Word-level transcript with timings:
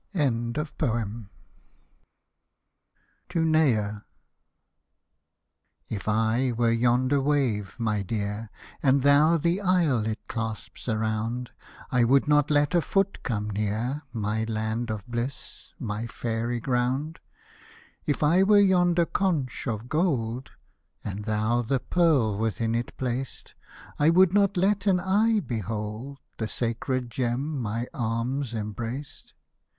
Hosted 0.15 0.53
by 0.79 0.87
Google 0.87 1.27
76 3.31 3.33
EARLY 3.35 3.35
POEMS, 3.35 3.37
BALLADS, 3.37 3.37
AND 3.37 3.43
SONGS 3.43 3.45
TO 3.45 3.45
NEA 3.45 4.01
If 6.01 6.07
I 6.07 6.51
were 6.53 6.71
yonder 6.71 7.21
wave, 7.21 7.75
my 7.77 8.01
dear, 8.01 8.49
And 8.81 9.03
thou 9.03 9.37
the 9.37 9.61
isle 9.61 10.07
it 10.07 10.27
clasps 10.27 10.89
around, 10.89 11.51
I 11.91 12.03
would 12.03 12.27
not 12.27 12.49
let 12.49 12.73
a 12.73 12.81
foot 12.81 13.21
come 13.21 13.51
near 13.51 14.01
My 14.11 14.43
land 14.45 14.89
of 14.89 15.05
bliss, 15.05 15.73
my 15.77 16.07
fairy 16.07 16.59
ground. 16.59 17.19
If 18.07 18.23
I 18.23 18.41
were 18.41 18.57
yonder 18.57 19.05
conch 19.05 19.67
of 19.67 19.87
gold, 19.87 20.49
And 21.03 21.25
thou 21.25 21.61
the 21.61 21.79
pearl 21.79 22.35
within 22.39 22.73
it 22.73 22.97
placed, 22.97 23.53
I 23.99 24.09
would 24.09 24.33
not 24.33 24.57
let 24.57 24.87
an 24.87 24.99
eye 24.99 25.41
behold 25.41 26.17
The 26.39 26.47
sacred 26.47 27.11
gem 27.11 27.59
my 27.61 27.85
arms 27.93 28.55
embraced. 28.55 29.35